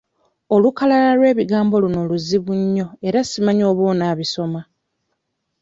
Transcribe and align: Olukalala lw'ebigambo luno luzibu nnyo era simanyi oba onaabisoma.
Olukalala 0.55 1.09
lw'ebigambo 1.17 1.75
luno 1.83 2.01
luzibu 2.09 2.51
nnyo 2.61 2.87
era 3.07 3.19
simanyi 3.23 3.63
oba 3.71 3.83
onaabisoma. 3.91 4.61